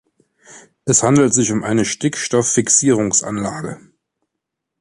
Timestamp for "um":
1.51-1.63